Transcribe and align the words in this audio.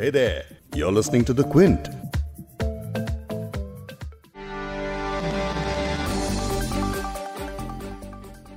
Hey 0.00 0.10
there, 0.10 0.44
you're 0.76 0.92
listening 0.92 1.24
to 1.24 1.34
The 1.34 1.44
Quint. 1.52 1.88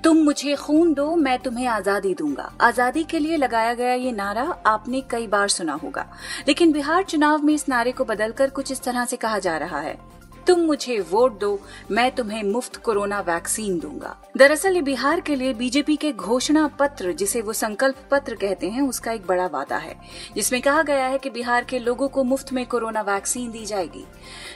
तुम 0.03 0.17
मुझे 0.17 0.55
खून 0.55 0.93
दो 0.93 1.15
मैं 1.15 1.37
तुम्हें 1.39 1.65
आज़ादी 1.67 2.13
दूँगा। 2.13 2.51
आज़ादी 2.61 3.03
के 3.03 3.19
लिए 3.19 3.37
लगाया 3.37 3.73
गया 3.73 3.93
ये 3.93 4.11
नारा 4.11 4.43
आपने 4.67 5.01
कई 5.11 5.27
बार 5.27 5.47
सुना 5.49 5.73
होगा। 5.83 6.05
लेकिन 6.47 6.71
बिहार 6.71 7.03
चुनाव 7.03 7.43
में 7.43 7.53
इस 7.53 7.67
नारे 7.69 7.91
को 7.91 8.05
बदलकर 8.05 8.49
कुछ 8.49 8.71
इस 8.71 8.83
तरह 8.83 9.05
से 9.05 9.17
कहा 9.17 9.39
जा 9.39 9.57
रहा 9.57 9.79
है। 9.79 9.97
तुम 10.51 10.59
मुझे 10.59 10.99
वोट 10.99 11.39
दो, 11.39 11.59
मैं 11.91 12.11
तुम्हें 12.11 12.43
मुफ़्त 12.43 12.75
कोरोना 12.75 13.19
वैक्सीन 13.19 13.79
दूँगा। 13.79 14.23
दरअसल 14.37 14.75
ये 14.75 14.81
बिहार 14.81 15.19
के 15.19 15.35
लिए 15.35 15.53
बीजेपी 15.53 15.95
के 15.95 16.11
घोषणा 16.11 16.67
पत्र, 16.67 17.11
जिसे 17.11 17.41
वो 17.41 17.53
संकल्प 17.53 17.95
पत्र 18.11 18.35
कहते 18.35 18.69
हैं, 18.69 18.81
उसका 18.81 19.11
एक 19.11 19.27
बड़ा 19.27 19.45
वादा 19.45 19.77
है, 19.77 19.95
जिसमें 20.35 20.61
कहा 20.61 20.83
गया 20.83 21.05
है 21.05 21.17
कि 21.17 21.29
बिहार 21.29 21.63
के 21.63 21.79
लोगों 21.79 22.07
को 22.07 22.23
मुफ़्त 22.23 22.53
में 22.53 22.65
कोरोना 22.65 23.01
वैक्सीन 23.01 23.51
दी 23.51 23.65
जाएगी। 23.65 24.05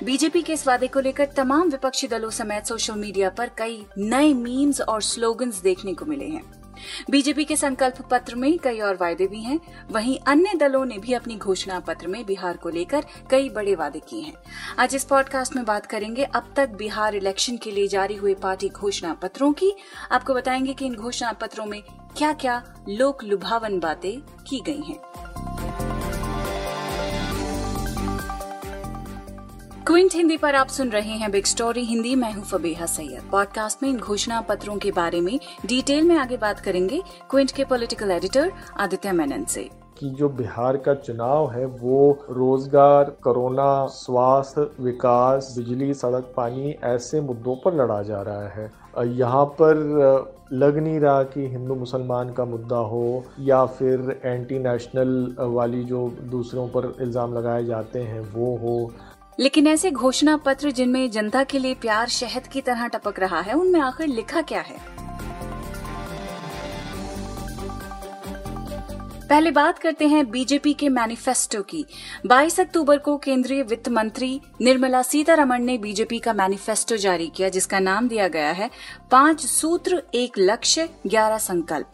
बीजेपी 0.04 0.42
के 0.42 0.54
इस 0.54 0.68
वादे 0.68 0.88
को 0.88 1.00
लेकर 1.00 1.26
तमाम 1.26 1.70
विपक्षी 1.70 2.08
दलों 2.08 2.30
समेत 2.30 2.66
सोशल 2.66 2.94
मीडिया 2.94 3.30
पर 3.30 3.52
कई 3.58 3.86
नए 3.98 4.34
मीम्स 4.34 4.82
और 4.82 5.02
स्लोगन्स 5.02 5.62
देखने 5.62 5.94
को 5.94 6.06
मिले 6.06 6.26
हैं। 6.26 6.65
बीजेपी 7.10 7.46
के 7.46 7.56
संकल्प 7.56 8.02
पत्र 8.12 8.36
में 8.36 8.58
कई 8.60 8.80
और 8.80 8.96
वायदे 8.96 9.28
भी 9.28 9.42
हैं। 9.42 9.60
वहीं 9.92 10.20
अन्य 10.28 10.54
दलों 10.58 10.86
ने 10.86 10.98
भी 10.98 11.14
अपनी 11.14 11.36
घोषणा 11.36 11.80
पत्र 11.80 12.08
में 12.08 12.26
बिहार 12.26 12.58
को 12.58 12.70
लेकर 12.70 13.06
कई 13.30 13.50
बड़े 13.50 13.76
वादे 13.76 14.00
किए 14.00 14.22
हैं। 14.22 14.34
आज 14.80 14.96
इस 14.96 15.04
पॉडकास्ट 15.04 15.56
में 15.56 15.66
बात 15.66 15.86
करेंगे 15.86 16.24
अब 16.24 16.54
तक 16.56 16.70
बिहार 16.70 17.16
इलेक्शन 17.16 17.58
के 17.58 17.72
लिए 17.72 17.88
जारी 17.88 18.16
हुए 18.16 18.34
पार्टी 18.34 18.70
घोषणा 18.70 19.14
पत्रों 19.14 19.54
की। 19.54 19.74
आपको 20.12 20.34
बताएँगे 20.34 20.74
कि 20.74 20.86
इन 20.86 20.96
घोषणा 20.96 21.32
पत्रों 21.32 21.66
में 21.66 21.82
क्या 22.18 22.34
क्या 22.34 22.64
लोक 22.90 23.24
लुभावन 23.24 23.80
बातें 23.80 24.44
की 24.44 24.60
गई 24.66 24.82
हैं। 24.82 25.45
क्विंट 29.96 30.14
हिंदी 30.16 30.36
पर 30.38 30.56
आप 30.56 30.68
सुन 30.68 30.90
रहे 30.90 31.12
हैं 31.12 31.32
बिग 31.32 31.46
स्टोरी 31.46 31.84
हिंदी 31.86 32.16
मैं 32.16 32.32
हूँ 32.34 32.44
फबीहा 32.44 32.86
सैयद। 32.86 33.30
पॉडकास्ट 33.32 33.84
में 33.84 33.90
इन 33.90 33.98
घोषणा 33.98 34.42
पत्रों 34.42 34.78
के 34.78 34.92
बारे 34.92 35.22
में 35.22 35.40
डिटेल 35.66 36.04
में 36.04 36.16
आगे 36.18 36.38
बात 36.38 36.60
करेंगे 36.60 37.02
क्विंट 37.30 37.52
के 37.52 37.66
पॉलिटिकल 37.66 38.12
एडिटर 38.12 38.52
आदित्य 38.80 39.12
मेनन 39.12 39.46
से। 39.46 39.70
कि 40.00 40.10
जो 40.10 40.30
बिहार 40.30 40.78
का 40.78 40.94
चुनाव 40.94 41.52
है, 41.52 41.66
वो 41.66 42.26
रोज़गार, 42.30 43.04
कोरोना, 43.04 43.86
स्वास्थ्य, 43.86 44.70
विकास, 44.80 45.54
बिजली, 45.58 45.94
सड़क, 45.94 46.34
पानी 46.38 46.76
ऐसे 46.84 47.22
मुद्दों 47.22 47.56
पर 47.56 47.76
लड़ा 47.76 48.02
जा 48.04 48.22
रहा 48.22 48.48
है। 48.48 48.72
यहाँ 49.18 49.46
पर 49.46 49.76
लग 50.54 50.78
नहीं 50.78 51.00
रहा 51.00 51.24
कि 51.24 51.48
हिंदू 51.48 51.76
मुसलमान 51.76 52.34
का 52.34 52.46
मुद्दा 52.46 52.78
हो 52.78 53.24
या 53.40 53.66
फिर 53.66 54.22
एंटी 54.26 54.60
नेशनल 54.60 55.36
वाली 55.40 55.84
जो 55.84 56.08
दूसरों 56.24 56.68
पर 56.68 56.94
इल्ज़ाम 57.02 57.34
लगाए 57.34 57.64
जाते 57.66 58.00
हैं, 58.00 58.22
वो 58.34 58.56
हो। 58.58 58.92
लेकिन 59.40 59.68
ऐसे 59.68 59.92
घोषणा 59.92 60.38
पत्र 60.38 60.72
जिनमें 60.72 61.12
जनता 61.12 61.44
के 61.44 61.60
लिए 61.60 61.74
प्यार 61.74 62.08
शहद 62.08 62.48
की 62.48 62.62
तरह 62.62 62.88
टपक 62.88 63.20
रहा 63.20 63.42
है, 63.42 63.54
उनमें 63.54 63.80
आखिर 63.80 64.08
लिखा 64.08 64.42
क्या 64.42 64.62
है? 64.62 64.78
पहले 69.30 69.52
बात 69.52 69.80
करते 69.80 70.08
हैं 70.08 70.30
बीजेपी 70.32 70.74
के 70.74 70.90
मैनिफेस्टो 70.90 71.62
की। 71.62 71.86
22 72.26 72.60
अक्टूबर 72.60 72.98
को 72.98 73.18
केंद्रीय 73.18 73.62
वित्त 73.64 73.88
मंत्री 73.90 74.42
निर्मला 74.62 75.02
सीतारमण 75.02 75.64
ने 75.64 75.78
बीजेपी 75.78 76.20
का 76.20 76.34
मैनिफेस्टो 76.34 76.98
जारी 76.98 77.28
किया, 77.28 77.50
जिसका 77.50 77.80
नाम 77.80 78.08
दिया 78.08 78.28
गया 78.28 78.52
है 78.52 78.70
पाँच 79.12 79.46
सूत्र, 79.46 80.04
एक 80.14 80.34
लक्ष्य, 80.40 80.90
ग्यारह 81.08 81.38
संकल्प। 81.38 81.92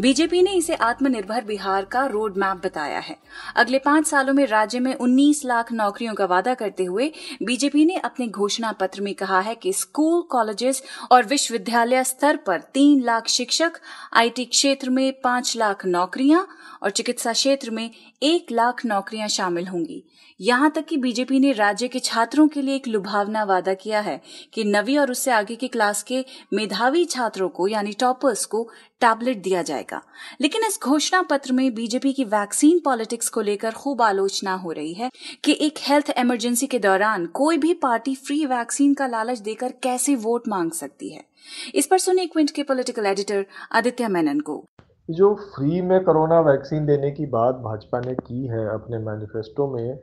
बीजेपी 0.00 0.42
ने 0.42 0.52
इसे 0.52 0.74
आत्मनिर्भर 0.74 1.44
बिहार 1.44 1.84
का 1.84 2.04
रोड 2.06 2.36
मैप 2.36 2.60
बताया 2.66 2.98
है। 2.98 3.16
अगले 3.56 3.78
पाँच 3.78 4.06
सालों 4.06 4.32
में 4.32 4.46
राज्य 4.46 4.80
में 4.80 4.94
19 4.94 5.44
लाख 5.44 5.72
नौकरियों 5.72 6.14
का 6.14 6.24
वादा 6.24 6.54
करते 6.54 6.84
हुए 6.84 7.10
बीजेपी 7.42 7.84
ने 7.84 7.96
अपने 7.96 8.28
घोषणा 8.28 8.72
पत्र 8.72 9.00
में 9.00 9.14
कहा 9.14 9.40
है 9.40 9.54
कि 9.54 9.72
स्कूल, 9.72 10.22
कॉलेजेस 10.22 10.82
और 11.10 11.24
विश्वविद्यालय 11.24 12.04
स्तर 12.04 12.36
पर 12.36 12.60
तीन 12.60 13.02
लाख 13.02 13.28
शिक्षक, 13.28 13.72
आईटी 14.12 14.44
क्षेत्र 14.44 14.90
में 14.90 15.12
पाँच 15.20 15.56
लाख 15.56 15.86
नौकरियाँ 15.86 16.46
और 16.84 16.90
चिकित्सा 16.90 17.32
क्षेत्र 17.32 17.70
में 17.70 17.90
एक 18.22 18.52
लाख 18.52 18.84
नौकरियाँ 18.86 19.28
शामिल 19.28 19.66
होंगी। 19.66 20.02
यहाँ 20.40 20.70
तक 20.70 20.84
कि 20.84 20.96
बीजेपी 20.96 21.38
ने 21.40 21.52
राज्य 21.52 21.88
के 21.88 21.98
छात्रों 21.98 22.48
के 22.48 22.62
लिए 22.62 22.76
एक 22.76 22.88
लुभावना 22.88 23.44
वादा 23.44 23.74
किया 23.74 24.00
है 24.00 24.20
कि 24.54 24.64
नवी 24.64 24.96
और 24.96 25.10
उससे 25.10 25.30
आगे 25.30 25.56
की 25.56 25.68
क्लास 25.68 26.02
के 26.02 26.24
मेधावी 26.52 27.04
छात्रों 27.04 27.48
को, 27.48 27.68
यानी 27.68 27.92
टॉपर्स 27.92 28.44
को, 28.44 28.70
टैबलेट 29.00 29.42
दिया 29.42 29.62
जाएगा। 29.62 30.02
लेकिन 30.40 30.64
इस 30.64 30.78
घोषणा 30.82 31.22
पत्र 31.22 31.52
में 31.52 31.74
बीजेपी 31.74 32.12
की 32.12 32.24
वैक्सीन 32.24 32.80
पॉलिटिक्स 32.84 33.28
को 33.28 33.40
लेकर 33.40 33.70
खूब 33.70 34.02
आलोचना 34.02 34.54
हो 34.54 34.72
रही 34.72 34.94
है 34.94 35.10
कि 35.44 35.58
एक 35.60 35.78
हेल्थ 35.78 36.12
इमरजेंसी 36.18 36.66
के 36.66 36.78
दौरान 36.78 37.26
कोई 37.26 37.58
भी 37.58 37.74
पार्टी 37.74 38.14
फ्री 38.14 38.44
वैक्सीन 38.46 38.94
का 38.94 39.06
लालच 39.06 39.38
देकर 39.38 39.72
कैसे 39.82 40.14
वोट 40.14 40.48
मांग 40.48 40.72
सकती 40.72 41.14
है। 41.14 41.24
इस 41.74 41.86
पर 41.86 41.98
सुनिए 41.98 42.26
क्विंट 42.26 42.50
के 42.50 42.62
पॉलिटिकल 42.62 43.06
एडिटर 43.06 43.46
आदित्य 43.72 44.08
मेनन 44.08 44.40
को। 44.40 44.64
जो 45.08 45.34
फ्री 45.34 45.80
में 45.82 46.02
कोरोना 46.04 46.40
वैक्सीन 46.40 46.86
देने 46.86 47.10
की 47.10 47.26
बात 47.28 47.54
भाजपा 47.64 48.00
ने 48.00 48.14
की 48.16 48.46
है 48.46 48.66
अपने 48.68 48.98
मैनिफेस्टो 49.00 49.66
में, 49.66 49.98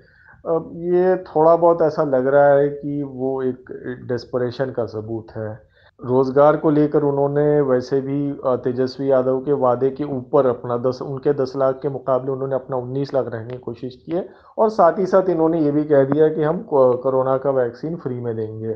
अब 0.47 0.72
ये 0.75 1.16
थोड़ा 1.25 1.56
बहुत 1.56 1.81
ऐसा 1.81 2.03
लग 2.06 2.28
रहा 2.28 2.47
है 2.50 2.69
कि 2.69 3.01
वो 3.03 3.41
एक 3.44 3.72
डेस्परेशन 4.07 4.72
का 4.72 4.85
सबूत 4.88 5.31
है। 5.38 5.51
रोज़गार 6.00 6.57
को 6.57 6.69
लेकर 6.69 7.03
उन्होंने 7.03 7.61
वैसे 7.61 8.00
भी 8.01 8.31
तेजस्वी 8.63 9.09
यादव 9.11 9.40
के 9.40 9.53
वादे 9.56 9.90
के 9.90 10.03
ऊपर 10.06 10.47
अपना 10.47 10.78
दस, 10.79 11.00
उनके 11.01 11.34
दस 11.34 11.53
लाख 11.57 11.79
के 11.81 11.90
मुकाबले 11.90 12.31
उन्होंने 12.31 12.56
अपना 12.56 12.78
उन्नीस 12.78 13.13
लाख 13.13 13.25
रखने 13.25 13.50
की 13.50 13.57
कोशिश 13.59 13.95
की 13.95 14.16
है 14.16 14.28
और 14.57 14.69
साथ 14.69 15.00
ही 15.00 15.06
साथ 15.06 15.29
इन्होंने 15.29 15.61
ये 15.61 15.72
भी 15.72 15.84
कह 15.84 16.03
दिया 16.03 16.28
कि 16.29 16.44
हम 16.44 16.61
कोरोना 16.69 17.38
का 17.38 17.51
वैक्सीन 17.53 17.95
फ्री 17.97 18.19
में 18.19 18.35
देंगे। 18.35 18.73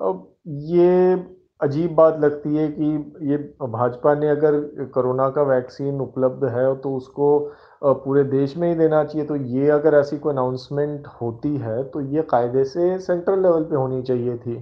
अब 0.00 0.26
ये 0.68 1.16
अजीब 1.60 1.94
बात 1.94 2.18
लगती 2.20 2.56
है 2.56 2.66
कि 2.70 2.86
ये 3.22 3.36
भाजपा 3.62 4.14
ने 4.14 4.28
अगर 4.28 4.58
कोरोना 4.94 5.28
का 5.30 5.42
वैक्सीन 5.42 6.00
उपलब्ध 6.00 6.44
है 6.46 6.74
तो 6.76 6.94
उसको 6.96 7.28
पूरे 7.82 8.22
देश 8.24 8.56
में 8.56 8.68
ही 8.68 8.74
देना 8.74 9.02
चाहिए। 9.04 9.26
तो 9.26 9.36
ये 9.36 9.68
अगर 9.70 9.94
ऐसी 9.94 10.18
कोई 10.18 10.32
अनाउंसमेंट 10.32 11.06
होती 11.20 11.56
है 11.56 11.82
तो 11.84 12.00
ये 12.00 12.22
कायदे 12.30 12.64
से 12.64 12.98
सेंट्रल 12.98 13.42
लेवल 13.42 13.64
पे 13.64 13.76
होनी 13.76 14.02
चाहिए 14.02 14.36
थी। 14.36 14.54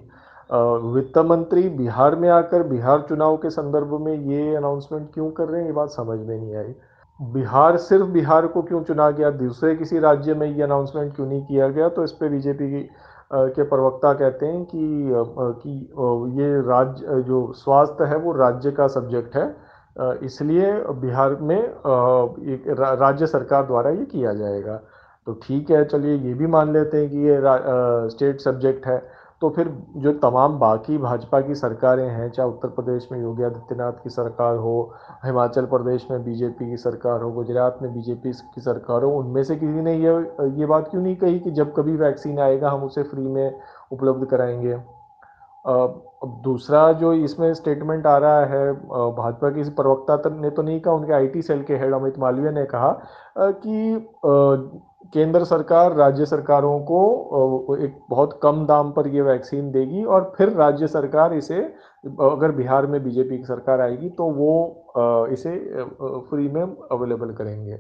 वित्त 0.95 1.19
मंत्री 1.21 1.69
बिहार 1.71 2.17
में 2.17 2.29
आकर 2.31 2.63
बिहार 2.63 3.05
चुनाव 3.09 3.37
के 3.37 3.51
संदर्भ 3.51 3.93
में 4.01 4.15
ये 4.15 4.55
अनाउंसमेंट 4.57 5.09
क्यों 5.15 5.31
कर 5.31 5.49
रहे 5.49 5.61
हैं, 5.61 5.67
ये 5.67 5.73
बात 5.73 5.91
समझ 5.91 6.19
में 6.19 6.37
नहीं 6.37 6.55
आई। 6.57 6.75
बिहार 7.21 7.77
सिर्फ़ 7.79 8.07
बिहार 8.07 8.47
को 8.47 8.63
क्यों 8.63 8.83
चुना 8.85 9.11
गया? 9.11 9.31
दूसरे 9.33 9.75
किसी 9.77 9.99
राज्य 9.99 10.35
में 10.35 10.47
ये 10.47 10.63
अनाउंसमेंट 10.63 11.15
क्यों 11.17 11.27
नहीं 11.27 11.45
किया 11.45 11.69
गया? 11.69 11.89
तो 11.89 12.05
इस 12.05 12.13
पर 12.13 12.29
बीजेपी 12.29 12.71
की 12.71 12.89
के 13.31 13.63
प्रवक्ता 13.65 14.13
कहते 14.15 14.47
हैं 14.47 14.65
कि 14.65 15.11
कि 15.61 15.71
ये 16.41 16.61
राज्य 16.63 17.23
जो 17.23 17.41
स्वास्थ्य 17.57 18.05
है 18.05 18.17
वो 18.19 18.33
राज्य 18.33 18.71
का 18.71 18.87
सब्जेक्ट 18.89 19.37
है। 19.37 19.47
इसलिए 20.25 20.73
बिहार 21.01 21.35
में 21.41 21.57
एक 21.57 22.65
राज्य 22.81 23.27
सरकार 23.27 23.67
द्वारा 23.67 23.91
ये 23.91 24.05
किया 24.07 24.33
जाएगा। 24.35 24.77
तो 25.27 25.33
ठीक 25.43 25.71
है, 25.71 25.85
चलिए 25.85 26.17
ये 26.17 26.35
भी 26.35 26.47
मान 26.47 26.73
लेते 26.73 26.99
हैं 26.99 27.11
कि 27.11 27.19
ये 27.19 27.41
स्टेट 28.11 28.41
सब्जेक्ट 28.41 28.87
है। 28.87 28.99
तो 29.43 29.49
फिर 29.51 29.69
जो 29.97 30.13
तमाम 30.13 30.59
बाकी 30.59 30.99
भाजपा 30.99 31.41
की 31.41 31.55
सरकारें 31.55 32.09
हैं, 32.09 32.29
चाहे 32.31 32.49
उत्तर 32.49 32.69
प्रदेश 32.69 33.09
में 33.13 33.21
योगी 33.21 33.43
आदित्यनाथ 33.43 33.93
की 34.05 34.11
सरकार 34.11 34.57
हो, 34.57 34.95
हिमाचल 35.25 35.67
प्रदेश 35.67 36.07
में 36.11 36.25
बीजेपी 36.25 36.71
की 36.71 36.77
सरकार 36.77 37.23
हो, 37.23 37.31
गुजरात 37.33 37.79
में 37.83 37.93
बीजेपी 37.95 38.33
की 38.55 38.61
सरकार 38.61 39.03
हो, 39.03 39.11
उनमें 39.19 39.43
से 39.45 39.57
किसी 39.57 39.83
ने 39.83 39.95
ये 39.95 40.15
ये 40.61 40.67
बात 40.67 40.89
क्यों 40.89 41.03
नहीं 41.03 41.17
कही 41.17 41.39
कि 41.41 41.51
जब 41.51 41.75
कभी 41.75 41.97
वैक्सीन 41.97 42.39
आएगा 42.39 42.71
हम 42.71 42.85
उसे 42.85 43.03
फ्री 43.03 43.27
में 43.29 43.61
उपलब्ध 43.93 44.27
कराएँगे? 44.27 44.73
अब 45.65 46.03
दूसरा 46.45 46.91
जो 46.93 47.13
इसमें 47.13 47.53
स्टेटमेंट 47.55 48.07
आ 48.07 48.17
रहा 48.19 48.45
है 48.47 48.73
भाजपा 48.73 49.51
के 49.51 49.69
प्रवक्ता 49.71 50.17
ने 50.31 50.51
तो 50.51 50.63
नहीं 50.63 50.81
कहा, 50.81 50.95
उनके 50.95 51.13
आईटी 51.13 51.43
सेल 51.43 51.63
के 51.63 51.77
हेड 51.77 51.95
अमित 51.95 52.19
मालवीय 52.19 52.51
ने 52.51 52.65
कहा 52.65 52.91
कि 53.39 53.97
केंद्र 55.13 55.45
सरकार 55.45 55.95
राज्य 55.95 56.27
सरकारों 56.27 56.79
को 56.83 57.77
एक 57.77 57.99
बहुत 58.11 58.39
कम 58.43 58.65
दाम 58.67 58.91
पर 58.93 59.09
ये 59.09 59.23
वैक्सीन 59.23 59.71
देगी 59.73 60.05
और 60.05 60.33
फिर 60.37 60.51
राज्य 60.53 60.87
सरकार 60.89 61.35
इसे 61.35 61.61
अगर 62.23 62.53
बिहार 62.53 62.87
में 62.87 63.03
बीजेपी 63.05 63.39
की 63.39 63.45
सरकार 63.45 63.81
आएगी 63.81 64.09
तो 64.11 64.31
वो 64.33 65.29
इसे 65.33 65.57
फ्री 66.31 66.49
में 66.49 66.63
अवेलेबल 66.63 67.33
करेंगे। 67.35 67.77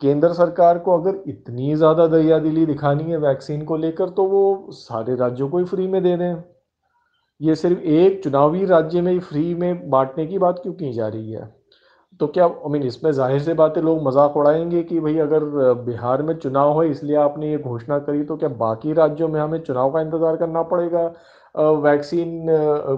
केंद्र 0.00 0.32
सरकार 0.32 0.78
को 0.78 0.98
अगर 0.98 1.22
इतनी 1.28 1.74
ज़्यादा 1.74 2.06
दरिया 2.06 2.38
दिली 2.38 2.66
दिखानी 2.66 3.04
है 3.04 3.18
वैक्सीन 3.18 3.64
को 3.64 3.76
लेकर 3.76 4.08
तो 4.10 4.24
वो 4.24 4.68
सारे 4.72 5.14
राज्यों 5.16 5.48
को 5.48 5.58
ही 5.58 5.64
फ्री 5.64 5.86
में 5.86 6.02
दे 6.02 6.16
दें। 6.16 6.42
ये 7.40 7.54
सिर्फ़ 7.56 7.80
एक 7.80 8.22
चुनावी 8.24 8.64
राज्य 8.64 9.00
में 9.00 9.12
ही 9.12 9.18
फ्री 9.20 9.54
में 9.54 9.90
बांटने 9.90 10.26
की 10.26 10.38
बात 10.38 10.58
क्यों 10.62 10.72
की 10.74 10.92
जा 10.92 11.08
रही 11.08 11.32
है? 11.32 11.42
तो 12.20 12.26
क्या 12.26 12.44
आई 12.46 12.70
मीन 12.70 12.82
इसमें 12.82 13.10
ज़ाहिर 13.12 13.40
से 13.42 13.54
बातें 13.54 13.80
लोग 13.82 14.02
मज़ाक 14.02 14.36
उड़ाएँगे 14.36 14.82
कि 14.82 15.00
भाई 15.00 15.18
अगर 15.18 15.44
बिहार 15.84 16.22
में 16.22 16.34
चुनाव 16.36 16.82
है, 16.82 16.90
इसलिए 16.90 17.16
आपने 17.16 17.50
ये 17.50 17.58
घोषणा 17.58 17.98
करी 17.98 18.22
तो 18.24 18.36
क्या 18.36 18.48
बाकी 18.60 18.92
राज्यों 18.92 19.28
में 19.28 19.40
हमें 19.40 19.58
चुनाव 19.60 19.92
का 19.92 20.00
इंतज़ार 20.00 20.36
करना 20.36 20.62
पड़ेगा 20.64 21.06
वैक्सीन 21.80 22.46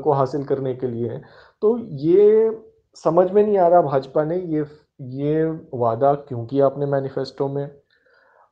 को 0.04 0.12
हासिल 0.12 0.44
करने 0.44 0.74
के 0.74 0.86
लिए? 0.86 1.20
तो 1.62 1.76
ये 1.78 2.50
समझ 2.96 3.30
में 3.30 3.42
नहीं 3.42 3.58
आ 3.58 3.66
रहा 3.68 3.82
भाजपा 3.82 4.24
ने, 4.24 4.36
ये 4.36 4.64
ये 5.00 5.44
वादा 5.74 6.12
क्यों 6.28 6.44
किया 6.46 6.66
अपने 6.66 6.86
मैनिफेस्टो 6.86 7.48
में? 7.48 7.70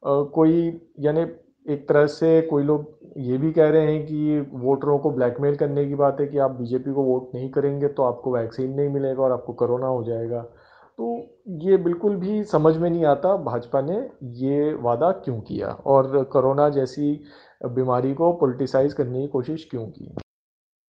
कोई, 0.03 0.81
यानी 1.01 1.25
एक 1.67 1.89
तरह 1.89 2.07
से 2.07 2.41
कोई 2.43 2.63
लोग 2.63 2.93
ये 3.19 3.37
भी 3.39 3.51
कह 3.53 3.69
रहे 3.69 3.93
हैं 3.93 4.05
कि 4.07 4.41
वोटरों 4.53 4.99
को 4.99 5.11
ब्लैकमेल 5.11 5.57
करने 5.57 5.85
की 5.85 5.95
बात 5.95 6.21
है 6.21 6.27
कि 6.27 6.39
आप 6.39 6.51
बीजेपी 6.51 6.93
को 6.93 7.03
वोट 7.03 7.35
नहीं 7.35 7.51
करेंगे 7.51 7.89
तो 7.89 8.03
आपको 8.03 8.35
वैक्सीन 8.35 8.75
नहीं 8.75 8.89
मिलेगा 8.89 9.23
और 9.23 9.33
आपको 9.33 9.53
कोरोना 9.53 9.87
हो 9.87 10.03
जाएगा। 10.05 10.41
तो 10.41 11.17
ये 11.63 11.77
बिल्कुल 11.77 12.17
भी 12.17 12.43
समझ 12.45 12.77
में 12.77 12.89
नहीं 12.91 13.05
आता 13.05 13.37
भाजपा 13.45 13.81
ने 13.81 13.97
ये 14.43 14.73
वादा 14.75 15.11
क्यों 15.25 15.41
किया 15.41 15.69
और 15.69 16.23
कोरोना 16.33 16.69
जैसी 16.69 17.21
बीमारी 17.65 18.15
को 18.15 18.33
पोलिटिसाइज 18.33 18.93
करने 18.93 19.21
की 19.21 19.27
कोशिश 19.29 19.67
क्यों 19.71 19.87
की? 19.87 20.15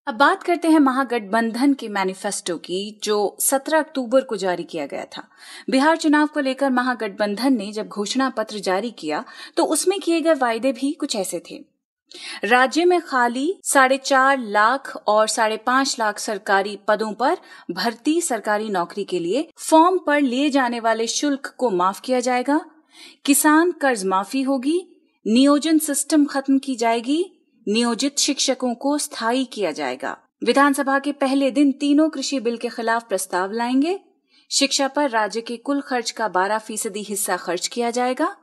अब 0.06 0.14
बात 0.14 0.42
करते 0.42 0.68
हैं 0.68 0.78
महागठबंधन 0.78 1.72
के 1.74 1.88
मैनिफेस्टो 1.88 2.56
की, 2.56 3.00
जो 3.04 3.36
17 3.40 3.78
अक्टूबर 3.78 4.20
को 4.20 4.36
जारी 4.36 4.64
किया 4.64 4.84
गया 4.86 5.04
था। 5.16 5.22
बिहार 5.70 5.96
चुनाव 5.96 6.26
को 6.26 6.40
लेकर 6.40 6.70
महागठबंधन 6.70 7.52
ने 7.52 7.70
जब 7.72 7.88
घोषणा 7.88 8.28
पत्र 8.30 8.58
जारी 8.58 8.90
किया 8.90 9.24
तो 9.56 9.64
उसमें 9.64 9.98
किए 10.00 10.20
गए 10.20 10.34
वायदे 10.34 10.72
भी 10.72 10.92
कुछ 10.92 11.16
ऐसे 11.16 11.42
थे। 11.50 11.58
राज्य 12.44 12.84
में 12.84 13.00
खाली 13.00 13.52
साढ़े 13.64 13.96
चार 13.96 14.38
लाख 14.38 14.96
और 15.06 15.28
साढ़े 15.28 15.56
पाँच 15.56 15.96
लाख 15.98 16.18
सरकारी 16.18 16.78
पदों 16.88 17.12
पर 17.12 17.36
भर्ती 17.70 18.20
सरकारी 18.20 18.68
नौकरी 18.68 19.04
के 19.04 19.18
लिए 19.18 19.48
फॉर्म 19.60 19.98
पर 19.98 20.20
लिए 20.20 20.50
जाने 20.50 20.80
वाले 20.80 21.06
शुल्क 21.06 21.54
को 21.58 21.70
माफ़ 21.70 22.00
किया 22.00 22.20
जाएगा, 22.20 22.60
किसान 23.24 23.72
कर्ज 23.72 24.04
माफ़ी 24.04 24.42
होगी, 24.42 24.80
नियोजन 25.26 25.78
सिस्टम 25.78 26.24
खत्म 26.24 26.58
की 26.58 26.76
जाएगी 26.76 27.24
नियोजित 27.68 28.18
शिक्षकों 28.18 28.74
को 28.74 28.98
स्थायी 28.98 29.44
किया 29.44 29.72
जाएगा। 29.72 30.16
विधानसभा 30.44 30.98
के 30.98 31.12
पहले 31.12 31.50
दिन 31.50 31.72
तीनों 31.72 32.08
कृषि 32.08 32.40
बिल 32.40 32.56
के 32.56 32.68
खिलाफ 32.68 33.08
प्रस्ताव 33.08 33.52
लाएँगे। 33.52 34.00
शिक्षा 34.50 34.88
पर 34.88 35.10
राज्य 35.10 35.40
के 35.40 35.56
कुल 35.56 35.80
खर्च 35.80 36.10
का 36.10 36.28
12 36.28 36.58
फ़ीसदी 36.58 37.02
हिस्सा 37.02 37.36
खर्च 37.36 37.66
किया 37.66 37.90
जाएगा। 37.90 38.36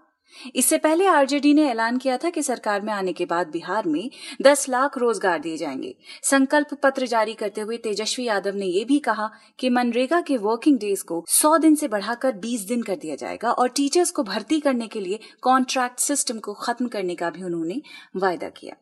इससे 0.56 0.78
पहले 0.78 1.06
आरजेडी 1.06 1.54
ने 1.54 1.70
ऐलान 1.70 1.98
किया 1.98 2.18
था 2.18 2.30
कि 2.30 2.44
सरकार 2.44 2.82
में 2.82 2.94
आने 2.94 3.14
के 3.14 3.26
बाद 3.26 3.48
बिहार 3.48 3.88
में 3.88 4.10
10 4.42 4.70
लाख 4.70 4.98
रोज़गार 4.98 5.40
दिए 5.40 5.58
जाएँगे। 5.58 5.96
संकल्प 6.24 6.74
पत्र 6.84 7.08
जारी 7.08 7.34
करते 7.34 7.62
हुए 7.62 7.78
तेजस्वी 7.78 8.26
यादव 8.26 8.56
ने 8.56 8.66
यह 8.66 8.86
भी 8.86 9.00
कहा 9.00 9.30
कि 9.60 9.70
मनरेगा 9.70 10.22
के 10.22 10.38
वर्किंग 10.38 10.80
डेज़ 10.80 11.04
को 11.04 11.26
100 11.28 11.58
दिन 11.58 11.76
से 11.76 11.88
बढ़ाकर 11.88 12.32
20 12.32 12.68
दिन 12.68 12.82
कर 12.82 12.96
दिया 12.96 13.16
जाएगा 13.16 13.52
और 13.52 13.70
टीचर्स 13.70 14.12
को 14.12 14.24
भर्ती 14.24 14.60
करने 14.60 14.88
के 14.88 15.00
लिए 15.00 15.20
कॉन्ट्रैक्ट 15.42 16.00
सिस्टम 16.00 16.40
को 16.40 16.54
खत्म 16.54 16.88
करने 16.88 17.16
का 17.16 17.30
भी 17.30 17.44
उन्होंने 17.44 17.82
वायदा 18.16 18.50
किया। 18.50 18.76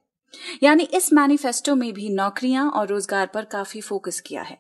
यानी 0.64 0.84
इस 0.94 1.14
मैनिफेस्टो 1.14 1.76
में 1.76 1.92
भी 1.94 2.10
नौकरियाँ 2.10 2.70
और 2.70 2.88
रोज़गार 2.88 3.26
पर 3.26 3.46
काफ़ी 3.46 3.82
फोकस 3.82 4.20
किया 4.20 4.42
है। 4.42 4.60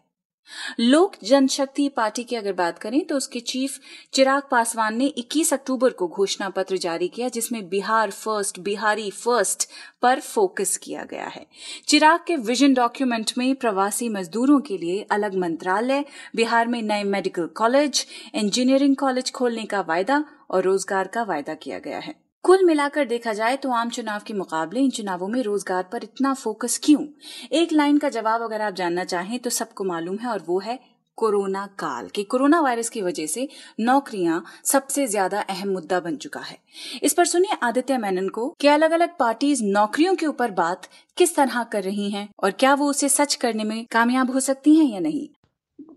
लोक 0.79 1.15
जनशक्ति 1.23 1.87
पार्टी 1.89 2.23
की 2.23 2.35
अगर 2.35 2.53
बात 2.53 2.79
करें 2.79 3.05
तो 3.05 3.15
उसके 3.15 3.39
चीफ 3.39 3.77
चिराग 4.13 4.43
पासवान 4.51 4.95
ने 4.97 5.05
21 5.17 5.53
अक्टूबर 5.53 5.89
को 5.89 6.07
घोषणा 6.07 6.49
पत्र 6.49 6.77
जारी 6.77 7.07
किया, 7.07 7.29
जिसमें 7.29 7.69
बिहार 7.69 8.11
फ़र्स्ट 8.11 8.59
बिहारी 8.59 9.09
फ़र्स्ट 9.11 9.67
पर 10.01 10.19
फोकस 10.19 10.75
किया 10.77 11.03
गया 11.03 11.27
है। 11.27 11.45
चिराग 11.87 12.19
के 12.27 12.35
विजन 12.35 12.73
डॉक्यूमेंट 12.73 13.31
में 13.37 13.53
प्रवासी 13.55 14.09
मजदूरों 14.09 14.59
के 14.59 14.77
लिए 14.77 15.05
अलग 15.11 15.35
मंत्रालय, 15.35 16.03
बिहार 16.35 16.67
में 16.67 16.81
नए 16.81 17.03
मेडिकल 17.03 17.45
कॉलेज 17.55 18.05
इंजीनियरिंग 18.35 18.95
कॉलेज 18.95 19.31
खोलने 19.31 19.65
का 19.65 19.81
वायदा 19.81 20.23
और 20.49 20.63
रोज़गार 20.63 21.07
का 21.07 21.23
वायदा 21.23 21.53
किया 21.53 21.79
गया 21.79 21.99
है। 21.99 22.15
कुल 22.43 22.63
मिलाकर 22.65 23.05
देखा 23.05 23.31
जाए 23.33 23.57
तो 23.57 23.71
आम 23.71 23.89
चुनाव 23.89 24.21
के 24.27 24.33
मुकाबले 24.33 24.79
इन 24.79 24.89
चुनावों 24.89 25.27
में 25.27 25.41
रोज़गार 25.43 25.83
पर 25.91 26.03
इतना 26.03 26.33
फोकस 26.33 26.79
क्यों? 26.83 27.03
एक 27.51 27.73
लाइन 27.73 27.97
का 27.97 28.09
जवाब 28.09 28.41
अगर 28.41 28.61
आप 28.61 28.73
जानना 28.73 29.03
चाहें 29.03 29.37
तो 29.39 29.49
सबको 29.49 29.83
मालूम 29.83 30.17
है 30.17 30.29
और 30.29 30.43
वो 30.47 30.59
है 30.59 30.77
कोरोना 31.17 31.65
काल 31.79 32.07
के। 32.07 32.23
कोरोना 32.23 32.59
वायरस 32.61 32.89
की 32.89 33.01
वजह 33.01 33.25
से 33.25 33.47
नौकरियाँ 33.79 34.43
सबसे 34.65 35.05
ज़्यादा 35.07 35.41
अहम 35.41 35.69
मुद्दा 35.69 35.99
बन 35.99 36.15
चुका 36.15 36.39
है। 36.39 36.57
इस 37.03 37.13
पर 37.13 37.25
सुनिए 37.25 37.57
आदित्य 37.63 37.97
मेनन 37.97 38.29
को 38.29 38.47
कि 38.61 38.67
अलग 38.67 38.91
अलग 38.91 39.15
पार्टीज़ 39.19 39.63
नौकरियों 39.65 40.15
के 40.15 40.25
ऊपर 40.25 40.51
बात 40.53 40.89
किस 41.17 41.35
तरह 41.35 41.63
कर 41.63 41.83
रही 41.83 42.09
हैं 42.11 42.27
और 42.43 42.51
क्या 42.53 42.73
वो 42.73 42.89
उसे 42.89 43.09
सच 43.09 43.35
करने 43.35 43.63
में 43.63 43.85
कामयाब 43.91 44.31
हो 44.31 44.39
सकती 44.39 44.75
हैं 44.75 44.91
या 44.93 44.99
नहीं? 44.99 45.27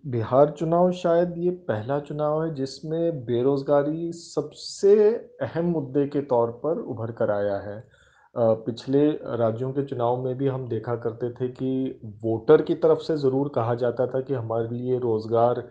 बिहार 0.05 0.51
चुनाव 0.51 0.91
शायद 0.93 1.35
ये 1.39 1.51
पहला 1.69 1.99
चुनाव 1.99 2.43
है 2.43 2.55
जिसमें 2.55 3.25
बेरोज़गारी 3.25 4.11
सबसे 4.13 4.95
अहम 5.43 5.67
मुद्दे 5.67 6.07
के 6.07 6.21
तौर 6.23 6.51
पर 6.65 6.79
उभर 6.81 7.11
कर 7.13 7.31
आया 7.31 7.57
है। 7.61 7.83
पिछले 8.35 9.07
राज्यों 9.39 9.71
के 9.73 9.85
चुनाव 9.87 10.23
में 10.25 10.35
भी 10.39 10.47
हम 10.47 10.67
देखा 10.69 10.95
करते 10.97 11.31
थे 11.31 11.49
कि 11.51 12.01
वोटर 12.25 12.63
की 12.63 12.75
तरफ़ 12.75 12.99
से 12.99 13.17
ज़रूर 13.17 13.49
कहा 13.55 13.75
जाता 13.75 14.07
था 14.07 14.21
कि 14.21 14.35
हमारे 14.35 14.69
लिए 14.69 14.99
रोज़गार 14.99 15.63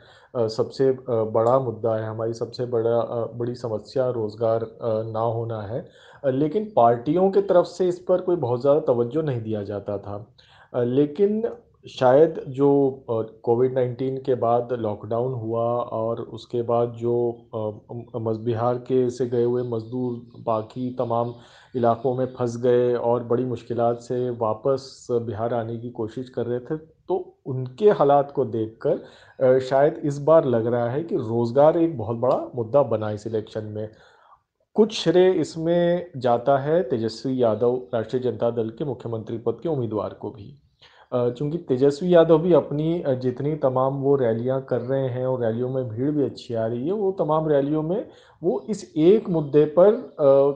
सबसे 0.49 0.91
बड़ा 1.07 1.57
मुद्दा 1.59 1.95
है। 1.95 2.07
हमारी 2.07 2.33
सबसे 2.33 2.65
बड़ा 2.67 2.99
बड़ी 3.37 3.55
समस्या 3.55 4.09
रोज़गार 4.11 4.65
ना 5.11 5.19
होना 5.19 5.61
है। 5.63 5.85
लेकिन 6.31 6.71
पार्टियों 6.75 7.29
के 7.31 7.41
तरफ़ 7.43 7.67
से 7.67 7.87
इस 7.87 7.99
पर 7.99 8.21
कोई 8.21 8.35
बहुत 8.37 8.61
ज़्यादा 8.61 8.79
तवज्जो 8.93 9.21
नहीं 9.21 9.41
दिया 9.41 9.63
जाता 9.63 9.97
था। 9.97 10.25
लेकिन 10.73 11.41
शायद 11.85 12.39
जो 12.47 12.67
कोविड 13.43 13.73
नाइन्टीन 13.73 14.17
के 14.17 14.35
बाद 14.35 14.71
लॉकडाउन 14.73 15.33
हुआ 15.33 15.63
और 15.93 16.21
उसके 16.21 16.61
बाद 16.61 16.93
जो 16.93 17.15
बिहार 18.39 18.77
के 18.77 19.09
से 19.09 19.25
गए 19.25 19.43
हुए 19.43 19.63
मज़दूर 19.63 20.13
बाकी 20.43 20.89
तमाम 20.99 21.33
इलाक़ों 21.75 22.15
में 22.15 22.25
फंस 22.35 22.55
गए 22.57 22.93
और 22.93 23.23
बड़ी 23.23 23.45
मुश्किल 23.45 23.77
से 24.01 24.29
वापस 24.29 25.07
बिहार 25.11 25.53
आने 25.53 25.77
की 25.77 25.89
कोशिश 25.91 26.29
कर 26.29 26.45
रहे 26.45 26.59
थे 26.59 26.77
तो 26.77 27.15
उनके 27.45 27.89
हालात 27.91 28.31
को 28.31 28.45
देखकर 28.47 29.59
शायद 29.61 30.01
इस 30.05 30.17
बार 30.21 30.45
लग 30.45 30.67
रहा 30.67 30.89
है 30.89 31.03
कि 31.03 31.15
रोज़गार 31.17 31.77
एक 31.77 31.97
बहुत 31.97 32.17
बड़ा 32.17 32.41
मुद्दा 32.55 32.83
बना 32.85 33.09
इस 33.11 33.27
इलेक्शन 33.27 33.65
में। 33.65 33.89
कुछ 34.75 34.93
श्रेय 34.93 35.31
इसमें 35.31 36.11
जाता 36.17 36.57
है 36.57 36.81
तेजस्वी 36.83 37.41
यादव, 37.43 37.75
राष्ट्रीय 37.93 38.23
जनता 38.23 38.49
दल 38.51 38.69
के 38.69 38.85
मुख्यमंत्री 38.85 39.37
पद 39.37 39.59
के 39.63 39.69
उम्मीदवार 39.69 40.13
को 40.13 40.29
भी। 40.31 40.57
चूँकि 41.15 41.57
तेजस्वी 41.67 42.13
यादव 42.13 42.37
भी 42.39 42.53
अपनी 42.53 43.03
जितनी 43.21 43.53
तमाम 43.63 43.95
वो 44.01 44.15
रैलियाँ 44.15 44.59
कर 44.69 44.81
रहे 44.81 45.07
हैं 45.09 45.25
और 45.25 45.41
रैलियों 45.41 45.69
में 45.69 45.87
भीड़ 45.89 46.09
भी 46.11 46.23
अच्छी 46.23 46.53
आ 46.53 46.65
रही 46.65 46.85
है, 46.85 46.93
वो 46.93 47.11
तमाम 47.19 47.49
रैलियों 47.49 47.81
में 47.83 48.05
वो 48.41 48.65
इस 48.69 48.83
एक 48.97 49.29
मुद्दे 49.29 49.63
पर 49.77 49.91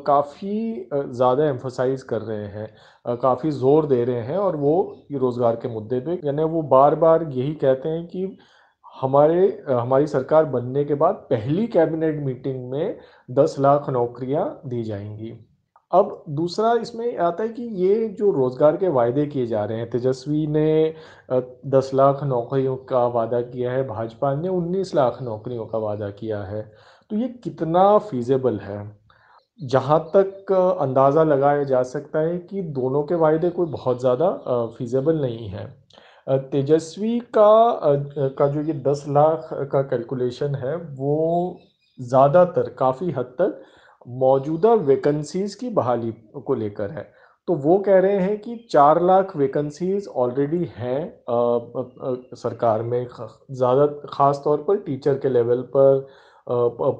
काफ़ी 0.07 0.89
ज़्यादा 0.91 1.45
एम्फोसाइज 1.45 2.03
कर 2.03 2.21
रहे 2.21 2.47
हैं 2.49 3.17
काफ़ी 3.17 3.51
ज़ोर 3.51 3.85
दे 3.85 4.03
रहे 4.05 4.21
हैं 4.23 4.37
और 4.37 4.55
वो 4.55 5.05
ये 5.11 5.17
रोज़गार 5.17 5.55
के 5.55 5.67
मुद्दे 5.67 5.99
पे, 5.99 6.19
यानी 6.25 6.43
वो 6.45 6.61
बार 6.67 6.95
बार 6.95 7.29
यही 7.31 7.53
कहते 7.55 7.89
हैं 7.89 8.05
कि 8.07 8.37
हमारे 8.95 9.47
हमारी 9.69 10.07
सरकार 10.07 10.45
बनने 10.47 10.83
के 10.85 10.93
बाद 10.95 11.15
पहली 11.29 11.67
कैबिनेट 11.67 12.19
मीटिंग 12.25 12.69
में 12.71 12.97
दस 13.29 13.55
लाख 13.59 13.89
नौकरियाँ 13.89 14.45
दी 14.65 14.83
जाएँगी। 14.83 15.31
अब 15.91 16.23
दूसरा 16.29 16.71
इसमें 16.81 17.17
आता 17.17 17.43
है 17.43 17.49
कि 17.49 17.63
ये 17.75 18.07
जो 18.09 18.31
रोज़गार 18.31 18.77
के 18.77 18.87
वायदे 18.89 19.25
किए 19.25 19.45
जा 19.47 19.63
रहे 19.65 19.77
हैं, 19.77 19.89
तेजस्वी 19.89 20.45
ने 20.47 20.93
दस 21.67 21.91
लाख 21.93 22.23
नौकरियों 22.23 22.75
का 22.85 23.05
वादा 23.07 23.41
किया 23.43 23.71
है, 23.71 23.87
भाजपा 23.87 24.33
ने 24.35 24.47
उन्नीस 24.49 24.93
लाख 24.95 25.21
नौकरियों 25.21 25.65
का 25.65 25.77
वादा 25.77 26.09
किया 26.11 26.41
है। 26.43 26.61
तो 27.11 27.15
ये 27.15 27.27
कितना 27.43 27.97
फीज़ेबल 27.99 28.59
है? 28.59 28.79
जहाँ 29.59 29.99
तक 30.15 30.51
अंदाज़ा 30.81 31.23
लगाया 31.23 31.63
जा 31.63 31.81
सकता 31.85 32.19
है 32.19 32.37
कि 32.39 32.61
दोनों 32.73 33.03
के 33.03 33.15
वायदे 33.15 33.49
कोई 33.49 33.67
बहुत 33.67 33.99
ज़्यादा 33.99 34.29
फीज़ेबल 34.77 35.21
नहीं 35.21 35.47
है। 35.49 35.65
तेजस्वी 36.51 37.19
का 37.37 37.79
का 38.37 38.47
जो 38.47 38.61
ये 38.61 38.73
दस 38.83 39.05
लाख 39.09 39.49
का 39.71 39.81
कैलकुलेशन 39.83 40.55
है, 40.55 40.75
वो 40.75 41.59
ज़्यादातर, 41.99 42.69
काफ़ी 42.79 43.11
हद 43.11 43.35
तक 43.41 43.61
मौजूदा 44.07 44.73
वैकेंसीज 44.73 45.55
की 45.55 45.69
बहाली 45.71 46.11
को 46.37 46.53
लेकर 46.55 46.91
है। 46.91 47.07
तो 47.47 47.53
वो 47.55 47.77
कह 47.79 47.99
रहे 47.99 48.19
हैं 48.19 48.37
कि 48.41 48.55
चार 48.71 49.01
लाख 49.03 49.35
वैकेंसीज 49.37 50.07
ऑलरेडी 50.07 50.69
हैं 50.75 51.23
सरकार 52.35 52.81
में 52.83 53.05
ज़्यादा, 53.05 53.85
ख़ास 54.09 54.41
तौर 54.43 54.63
पर 54.67 54.77
टीचर 54.77 55.17
के 55.17 55.29
लेवल 55.29 55.61
पर 55.75 56.07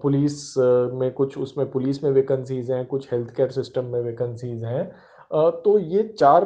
पुलिस 0.02 0.58
में 0.94 1.12
कुछ 1.14 1.38
उसमें 1.38 1.70
पुलिस 1.72 2.04
में 2.04 2.10
वैकेंसीज 2.12 2.72
हैं, 2.72 2.86
कुछ 2.86 3.12
हेल्थ 3.12 3.30
केयर 3.36 3.50
सिस्टम 3.52 3.86
में 3.86 4.00
वैकेंसीज 4.02 4.64
हैं। 4.64 4.90
तो 5.32 5.78
ये 5.80 6.04
चार 6.10 6.42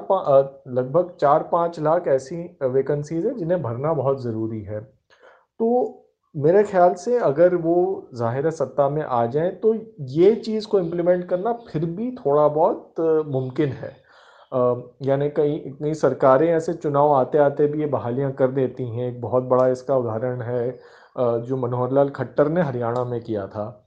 लगभग 0.70 1.16
चार 1.22 1.50
पाँच 1.52 1.80
लाख 1.80 2.08
ऐसी 2.08 2.36
वैकेंसीज 2.64 3.26
हैं 3.26 3.36
जिन्हें 3.38 3.62
भरना 3.64 3.94
बहुत 3.94 4.22
ज़रूरी 4.24 4.62
है। 4.64 4.80
तो 4.80 6.01
मेरे 6.36 6.64
ख्याल 6.64 6.94
से 6.94 7.18
अगर 7.20 7.56
वो 7.56 7.76
ज़ाहिर 8.16 8.50
सत्ता 8.52 8.88
में 8.90 9.02
आ 9.04 9.26
जाए 9.26 9.50
तो 9.64 9.74
ये 10.10 10.34
चीज़ 10.36 10.68
को 10.68 10.80
इम्प्लीमेंट 10.80 11.28
करना 11.30 11.52
फिर 11.72 11.86
भी 11.88 12.12
थोड़ा 12.16 12.48
बहुत 12.48 13.00
मुमकिन 13.28 13.70
है। 13.72 13.90
यानी 15.04 15.30
कई 15.30 15.58
कई 15.82 15.94
सरकारें 15.94 16.48
ऐसे 16.48 16.74
चुनाव 16.74 17.12
आते 17.14 17.38
आते 17.38 17.68
भी 17.68 17.80
ये 17.80 17.86
बहालियाँ 17.88 18.32
कर 18.32 18.52
देती 18.52 18.88
हैं। 18.90 19.08
एक 19.08 19.20
बहुत 19.22 19.44
बड़ा 19.44 19.68
इसका 19.68 19.98
उदाहरण 19.98 20.42
है 20.42 20.72
जो 21.18 21.58
मनोहर 21.58 21.92
लाल 21.92 22.10
खट्टर 22.10 22.50
ने 22.50 22.62
हरियाणा 22.62 23.04
में 23.06 23.20
किया 23.22 23.46
था। 23.48 23.81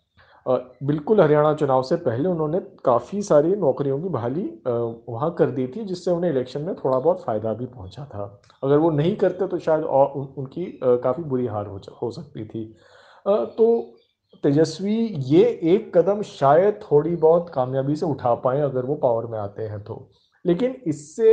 बिल्कुल 0.47 1.21
हरियाणा 1.21 1.53
चुनाव 1.55 1.83
से 1.83 1.97
पहले 1.99 2.29
उन्होंने 2.29 2.59
काफ़ी 2.85 3.23
सारी 3.23 3.55
नौकरियों 3.57 4.01
की 4.01 4.09
बहाली 4.09 4.43
वहाँ 4.67 5.31
कर 5.35 5.51
दी 5.51 5.67
थी 5.67 5.85
जिससे 5.85 6.11
उन्हें 6.11 6.31
इलेक्शन 6.31 6.63
में 6.63 6.75
थोड़ा 6.75 6.99
बहुत 6.99 7.23
फ़ायदा 7.25 7.53
भी 7.55 7.67
पहुँचा 7.67 8.05
था। 8.05 8.25
अगर 8.65 8.79
वो 8.79 8.91
नहीं 8.91 9.15
करते 9.17 9.47
तो 9.47 9.59
शायद 9.59 9.85
और 9.85 10.07
उन, 10.09 10.27
उनकी 10.39 10.65
काफ़ी 10.85 11.23
बुरी 11.25 11.47
हार 11.47 11.67
हो 11.67 11.81
हो 12.03 12.11
सकती 12.11 12.45
थी। 12.45 12.65
तो 13.27 13.97
तेजस्वी 14.45 14.97
ये 15.27 15.45
एक 15.65 15.97
कदम 15.97 16.21
शायद 16.23 16.81
थोड़ी 16.83 17.15
बहुत 17.17 17.51
कामयाबी 17.55 17.97
से 17.97 18.07
उठा 18.07 18.35
पाए 18.37 18.61
अगर 18.61 18.87
वो 18.87 18.95
पावर 18.97 19.27
में 19.27 19.39
आते 19.39 19.63
हैं 19.63 19.83
तो। 19.85 20.09
लेकिन 20.45 20.77
इससे 20.87 21.33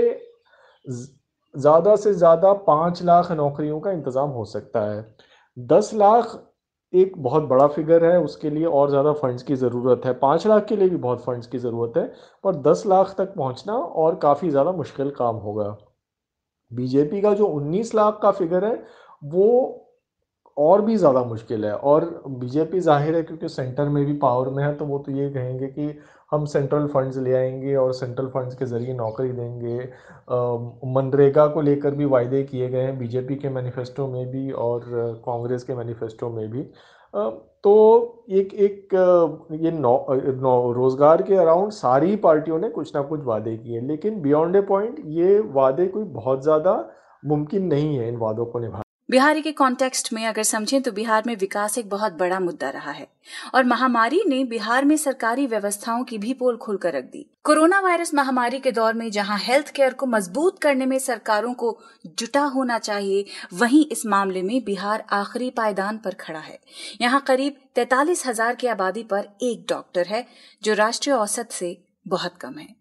ज़्यादा 0.86 1.96
से 1.96 2.14
ज़्यादा 2.14 2.54
पाँच 2.66 3.02
लाख 3.04 3.32
नौकरियों 3.32 3.80
का 3.80 3.92
इंतज़ाम 3.92 4.30
हो 4.30 4.46
सकता 4.46 4.86
है। 4.92 5.06
दस 5.58 5.94
लाख 5.94 6.36
एक 6.94 7.14
बहुत 7.18 7.44
बड़ा 7.44 7.68
फिगर 7.68 8.06
है, 8.06 8.20
उसके 8.20 8.50
लिए 8.50 8.66
और 8.66 8.90
ज़्यादा 8.90 9.12
फंड्स 9.14 9.44
की 9.44 9.56
ज़रूरत 9.56 10.06
है। 10.06 10.14
पाँच 10.14 10.48
लाख 10.48 10.66
के 10.66 10.76
लिए 10.76 10.90
भी 10.90 10.96
बहुत 10.98 11.24
फंड्स 11.24 11.48
की 11.48 11.58
ज़रूरत 11.60 11.98
है, 11.98 12.04
पर 12.44 12.56
दस 12.64 12.84
लाख 12.88 13.14
तक 13.18 13.34
पहुँचना 13.36 13.74
और 13.74 14.16
काफ़ी 14.18 14.50
ज़्यादा 14.50 14.72
मुश्किल 14.74 15.10
काम 15.12 15.36
होगा। 15.38 15.76
बीजेपी 16.72 17.22
का 17.22 17.34
जो 17.34 17.46
उन्नीस 17.48 17.94
लाख 17.96 18.20
का 18.24 18.32
फिगर 18.32 18.66
है, 18.66 18.84
वो 19.24 19.78
और 20.58 20.82
भी 20.82 20.96
ज़्यादा 20.98 21.24
मुश्किल 21.24 21.66
है। 21.66 21.74
और 21.74 22.24
बीजेपी 22.30 22.80
ज़ाहिर 22.80 23.16
है, 23.16 23.24
क्योंकि 23.24 23.50
सेंटर 23.50 23.90
में 23.90 24.06
भी 24.06 24.14
पावर 24.16 24.50
में 24.50 24.64
है 24.64 24.76
तो 24.78 24.86
वो 24.86 25.00
तो 25.00 25.12
ये 25.12 25.30
कहेंगे 25.30 25.68
कि 25.70 25.88
हम 26.32 26.46
सेंट्रल 26.46 26.88
फंड्स 26.88 27.18
ले 27.18 27.34
आएँगे 27.34 27.76
और 27.76 27.94
सेंट्रल 27.94 28.28
फंड्स 28.28 28.56
के 28.56 28.66
ज़रिए 28.66 28.94
नौकरी 28.94 29.32
देंगे। 29.32 29.78
मनरेगा 30.94 31.46
को 31.48 31.62
लेकर 31.62 31.96
भी 31.96 32.06
वायदे 32.06 32.44
किए 32.44 32.70
गए 32.70 32.82
हैं 32.82 32.98
बीजेपी 33.00 33.36
के 33.36 33.50
मैनिफेस्टो 33.50 34.08
में 34.08 34.26
भी 34.32 34.52
और 34.52 34.86
कांग्रेस 35.26 35.64
के 35.64 35.76
मैनिफेस्टो 35.76 36.30
में 36.30 36.48
भी। 36.52 36.62
तो 37.64 37.74
एक 38.32 38.54
एक 38.56 38.94
ये 39.54 39.72
नौ, 39.72 40.06
नौ 40.10 40.72
रोज़गार 40.74 41.22
के 41.22 41.36
अराउंड 41.36 41.72
सारी 41.72 42.16
पार्टियों 42.18 42.60
ने 42.60 42.70
कुछ 42.70 42.96
ना 42.96 43.02
कुछ 43.02 43.24
वादे 43.24 43.56
किए 43.58 43.82
लेकिन 43.82 44.22
बियॉन्ड 44.22 44.56
ए 44.56 44.62
पॉइंट 44.62 45.02
ये 45.08 45.40
वादे 45.54 45.88
कोई 45.88 46.04
बहुत 46.14 46.44
ज़्यादा 46.44 46.74
मुमकिन 47.24 47.66
नहीं 47.66 47.98
है 47.98 48.08
इन 48.08 48.18
वादों 48.18 48.46
को 48.46 48.60
निभा 48.60 48.81
बिहारी 49.12 49.42
के 49.42 49.52
कॉन्टेक्स्ट 49.52 50.12
में 50.14 50.26
अगर 50.26 50.44
समझें 50.44 50.82
तो 50.82 50.92
बिहार 50.92 51.24
में 51.28 51.36
विकास 51.36 51.78
एक 51.78 51.90
बहुत 51.90 52.14
बड़ा 52.14 52.40
मुद्दा 52.40 52.70
रहा 52.70 52.92
है। 52.92 53.08
और 53.56 53.64
महामारी 53.64 54.22
ने 54.28 54.44
बिहार 54.44 54.86
में 54.86 54.96
सरकारी 54.98 55.48
व्यवस्थाओं 55.48 56.04
की 56.04 56.18
भी 56.18 56.34
पोल 56.34 56.58
खोलकर 56.58 56.94
रख 56.94 57.04
दी। 57.04 57.26
कोरोना 57.44 57.80
वायरस 57.80 58.14
महामारी 58.14 58.60
के 58.60 58.72
दौर 58.72 58.94
में 58.94 59.10
जहाँ 59.12 59.38
हेल्थ 59.40 59.72
केयर 59.72 59.94
को 59.94 60.06
मज़बूत 60.06 60.60
करने 60.60 60.86
में 60.86 60.98
सरकारों 61.00 61.54
को 61.54 61.78
जुटा 62.10 62.44
होना 62.46 62.80
चाहिए, 62.80 63.26
वहीं 63.54 63.86
इस 63.88 64.06
मामले 64.06 64.42
में 64.42 64.64
बिहार 64.64 65.06
आखिरी 65.12 65.50
पायदान 65.50 65.98
पर 65.98 66.14
खड़ा 66.20 66.40
है। 66.40 66.60
यहाँ 67.02 67.22
करीब 67.22 67.62
तैतालीस 67.76 68.26
हज़ार 68.28 68.56
की 68.56 68.68
आबादी 68.68 69.04
पर 69.04 69.30
एक 69.44 69.66
डॉक्टर 69.70 70.08
है, 70.08 70.26
जो 70.64 70.74
राष्ट्रीय 70.74 71.16
औसत 71.16 71.52
से 71.52 71.78
बहुत 72.08 72.38
कम 72.38 72.58
है। 72.58 72.81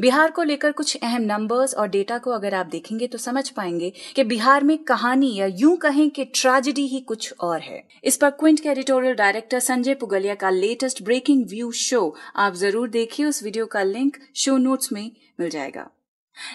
बिहार 0.00 0.30
को 0.30 0.42
लेकर 0.42 0.72
कुछ 0.72 0.96
अहम 0.96 1.22
नंबर्स 1.22 1.74
और 1.74 1.88
डेटा 1.88 2.18
को 2.18 2.30
अगर 2.30 2.54
आप 2.54 2.66
देखेंगे 2.66 3.06
तो 3.06 3.18
समझ 3.18 3.48
पाएँगे 3.50 3.92
कि 4.16 4.24
बिहार 4.24 4.64
में 4.64 4.76
कहानी 4.78 5.34
या 5.34 5.46
यूँ 5.46 5.76
कहें 5.76 6.08
कि 6.10 6.24
ट्रेजिडी 6.24 6.86
ही 6.86 7.00
कुछ 7.00 7.32
और 7.40 7.60
है। 7.60 7.82
इस 8.04 8.16
पर 8.16 8.30
क्विंट 8.30 8.60
के 8.60 8.68
एडिटोरियल 8.68 9.14
डायरेक्टर 9.14 9.60
संजय 9.60 9.94
पुगलिया 9.94 10.34
का 10.34 10.50
लेटेस्ट 10.50 11.02
ब्रेकिंग 11.02 11.44
व्यू 11.46 11.70
शो 11.72 12.14
आप 12.36 12.54
ज़रूर 12.54 12.88
देखिए, 12.88 13.26
उस 13.26 13.42
वीडियो 13.42 13.66
का 13.66 13.82
लिंक 13.82 14.16
शो 14.36 14.56
नोट्स 14.56 14.92
में 14.92 15.10
मिल 15.40 15.50
जाएगा। 15.50 15.88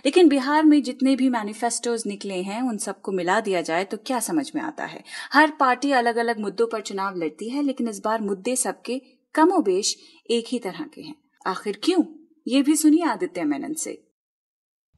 लेकिन 0.06 0.28
बिहार 0.30 0.64
में 0.64 0.82
जितने 0.84 1.16
भी 1.16 1.30
मैनिफेस्टोज 1.30 2.04
निकले 2.08 2.42
हैं, 2.42 2.62
उन 2.62 2.78
सबको 2.78 3.12
मिला 3.12 3.40
दिया 3.40 3.62
जाए 3.62 3.84
तो 3.84 3.98
क्या 3.98 4.20
समझ 4.20 4.52
में 4.56 4.62
आता 4.62 4.86
है? 4.86 5.04
हर 5.34 5.52
पार्टी 5.60 5.92
अलग 5.92 6.18
अलग 6.18 6.40
मुद्दों 6.40 6.68
पर 6.68 6.82
चुनाव 6.82 7.18
लड़ती 7.18 7.50
है, 7.50 7.64
लेकिन 7.64 7.88
इस 7.88 8.02
बार 8.06 8.22
मुद्दे 8.22 8.56
सबके 8.56 9.02
कमोबेश 9.36 9.96
एक 10.30 10.46
ही 10.48 10.60
तरह 10.60 10.86
के 10.94 11.02
हैं। 11.02 11.16
आखिर 11.48 11.80
क्यों? 11.84 12.04
ये 12.48 12.62
भी 12.62 12.76
सुनिए 12.76 13.04
आदित्य 13.06 13.44
मेनन 13.44 13.74
से। 13.74 13.92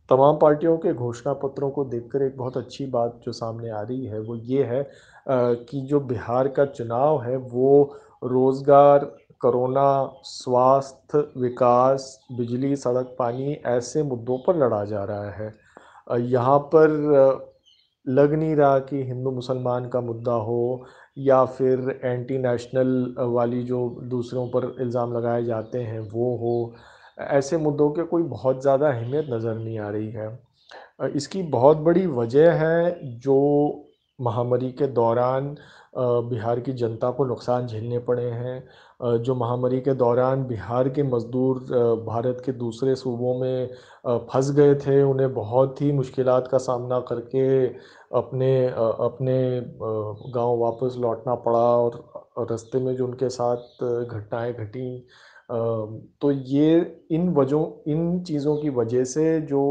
तमाम 0.10 0.38
पार्टियों 0.38 0.78
के 0.78 0.92
घोषणा 0.96 1.34
पत्रों 1.36 1.70
को 1.70 1.84
देखकर 1.86 2.22
एक 2.24 2.36
बहुत 2.38 2.58
अच्छी 2.58 2.86
बात 2.88 3.20
जो 3.26 3.32
सामने 3.32 3.70
आ 3.70 3.82
रही 3.82 4.06
है 4.06 4.20
वो 4.20 4.36
ये 4.36 4.64
है 4.64 4.84
कि 5.30 5.82
जो 5.82 6.00
बिहार 6.02 6.48
का 6.48 6.66
चुनाव 6.68 7.22
है 7.24 7.36
वो 7.38 7.72
रोज़गार, 8.24 9.06
कोरोना, 9.42 10.12
स्वास्थ्य, 10.24 11.20
विकास, 11.38 12.20
बिजली, 12.32 12.76
सड़क, 12.76 13.16
पानी 13.20 13.54
ऐसे 13.68 14.04
मुद्दों 14.04 14.38
पर 14.38 14.58
लड़ा 14.58 14.84
जा 14.86 15.04
रहा 15.04 15.32
है। 15.32 15.54
यहाँ 16.22 16.60
पर 16.76 16.90
लग 18.06 18.34
नहीं 18.34 18.56
रहा 18.56 18.80
कि 18.82 19.04
हिंदू 19.04 19.32
मुसलमान 19.32 19.90
का 19.90 20.02
मुद्दा 20.02 20.34
हो 20.44 20.86
या 21.18 21.44
फिर 21.48 22.00
एंटी 22.04 22.38
नेशनल 22.38 23.16
वाली 23.30 23.64
जो 23.64 23.88
दूसरों 24.06 24.48
पर 24.50 24.76
इल्ज़ाम 24.82 25.18
लगाए 25.18 25.44
जाते 25.46 25.84
हैं 25.84 26.00
वो 26.02 26.36
हो। 26.38 26.74
ऐसे 27.20 27.58
मुद्दों 27.58 27.90
के 27.92 28.04
कोई 28.06 28.24
बहुत 28.26 28.62
ज़्यादा 28.62 28.90
अहमियत 28.90 29.28
नज़र 29.30 29.56
नहीं 29.56 29.80
आ 29.80 29.90
रही 29.90 30.10
है। 30.12 30.40
इसकी 31.16 31.42
बहुत 31.50 31.78
बड़ी 31.80 32.06
वजह 32.08 32.52
है 32.54 33.18
जो 33.20 33.36
महामारी 34.20 34.72
के 34.72 34.88
दौरान 34.90 35.56
बिहार 35.98 36.60
की 36.60 36.74
जनता 36.74 37.10
को 37.12 37.26
नुकसान 37.26 37.68
झेलने 37.68 38.00
पड़े 38.00 38.24
हैं। 38.24 39.22
जो 39.24 39.36
महामारी 39.36 39.80
के 39.82 39.94
दौरान 39.94 40.44
बिहार 40.46 40.90
के 40.90 41.04
मज़दूर 41.04 41.60
भारत 42.06 42.42
के 42.46 42.52
दूसरे 42.54 42.96
सूबों 42.96 43.34
में 43.40 43.70
फंस 44.08 44.52
गए 44.52 44.76
थे, 44.76 45.02
उन्हें 45.04 45.34
बहुत 45.34 45.82
ही 45.82 45.92
मुश्किलात 45.92 46.48
का 46.48 46.58
सामना 46.58 47.00
करके 47.10 47.66
अपने 48.18 48.52
अपने 48.68 49.40
गाँव 49.82 50.58
वापस 50.60 50.96
लौटना 51.00 51.36
पड़ा 51.48 51.60
और 51.60 52.48
रास्ते 52.52 52.80
में 52.80 52.96
जो 52.96 53.08
उनके 53.08 53.30
साथ 53.30 53.84
घटनाएँ 53.84 54.54
घटी 54.56 55.06
तो 55.50 56.32
ये 56.32 56.80
इन 57.12 57.30
वजहों 57.34 57.92
इन 57.92 58.20
चीज़ों 58.24 58.56
की 58.58 58.70
वजह 58.70 59.04
से 59.04 59.40
जो 59.42 59.62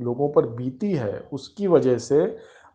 लोगों 0.00 0.28
पर 0.28 0.46
बीती 0.48 0.92
है, 0.92 1.18
उसकी 1.32 1.66
वजह 1.66 1.98
से 1.98 2.24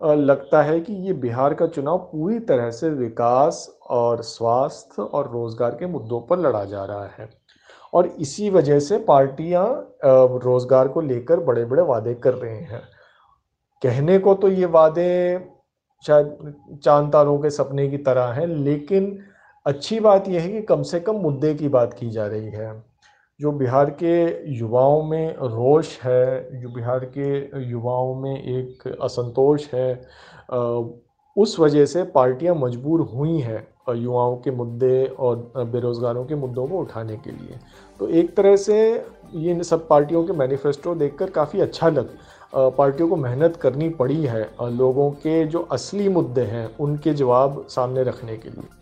लगता 0.02 0.62
है 0.62 0.80
कि 0.80 0.94
ये 1.08 1.14
बिहार 1.16 1.54
का 1.54 1.68
चुनाव 1.68 1.98
पूरी 2.12 2.40
तरह 2.42 2.70
से 2.72 2.90
विकास 2.90 3.68
और 3.90 4.22
स्वास्थ्य 4.24 5.02
और 5.02 5.32
रोज़गार 5.32 5.72
के 5.72 5.88
मुद्दों 5.88 6.22
पर 6.22 6.40
लड़ा 6.40 6.64
जा 6.66 6.84
रहा 6.86 7.06
है। 7.18 7.30
और 7.94 8.08
इसी 8.08 8.50
वजह 8.50 8.80
से 8.80 8.98
पार्टियाँ 9.00 9.66
रोज़गार 10.06 10.88
को 10.88 11.02
लेकर 11.02 11.40
बड़े 11.40 11.66
बड़े 11.66 11.84
वादे 11.84 12.14
कर 12.16 12.34
रहे 12.34 12.60
हैं। 12.62 12.82
कहने 13.82 14.18
को 14.20 14.34
तो 14.34 14.48
ये 14.50 14.66
वादे 14.68 15.10
शायद 16.04 16.54
चाँद 16.84 17.12
तारों 17.14 17.38
के 17.40 17.50
सपने 17.50 17.88
की 17.90 17.98
तरह 18.00 18.32
हैं, 18.32 18.48
लेकिन 18.48 19.18
अच्छी 19.66 20.00
बात 20.00 20.28
यह 20.28 20.42
है 20.42 20.50
कि 20.50 20.62
कम 20.62 20.84
से 20.84 21.00
कम 21.00 21.16
मुद्दे 21.16 21.54
की 21.56 21.68
बात 21.70 21.94
की 21.94 22.10
जा 22.10 22.26
रही 22.28 22.50
है। 22.50 22.72
जो 23.40 23.52
बिहार 23.52 23.90
के 24.02 24.14
युवाओं 24.54 25.04
में 25.04 25.36
रोष 25.36 25.98
है, 26.00 26.62
जो 26.62 26.70
बिहार 26.70 27.06
के 27.18 27.68
युवाओं 27.70 28.16
में 28.16 28.44
एक 28.44 28.88
असंतोष 29.02 29.68
है 29.74 29.94
उस 31.36 31.60
वजह 31.60 31.86
से 31.86 32.04
पार्टियाँ 32.16 32.56
मजबूर 32.56 33.02
हुई 33.14 33.40
हैं 33.40 33.68
युवाओं 33.96 34.36
के 34.38 34.52
मुद्दे 34.52 35.06
और 35.20 35.54
बेरोज़गारों 35.68 36.26
के 36.26 36.36
मुद्दों 36.36 36.68
को 36.68 36.80
उठाने 36.80 37.18
के 37.18 37.32
लिए। 37.32 37.60
तो 38.00 38.08
एक 38.10 38.36
तरह 38.36 38.56
से 38.58 38.78
ये 39.36 39.64
सब 39.64 39.88
पार्टियों 39.88 40.24
के 40.24 40.34
मैनिफेस्टो 40.34 40.96
देखकर 40.96 41.30
काफ़ी 41.30 41.62
अच्छा 41.62 41.90
लग 41.90 42.18
पार्टियों 42.56 43.10
को 43.10 43.16
मेहनत 43.18 43.56
करनी 43.56 43.90
पड़ी 43.96 44.22
है 44.24 44.44
लोगों 44.62 45.10
के 45.14 45.44
जो 45.46 45.60
असली 45.72 46.10
मुद्दे 46.10 46.42
हैं, 46.44 46.70
उनके 46.78 47.14
जवाब 47.14 47.66
सामने 47.70 48.04
रखने 48.04 48.38
के 48.38 48.50
लिए। 48.50 48.80